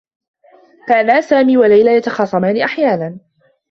[0.87, 3.19] كانا سامي و ليلى يتخاصمان أحيانا.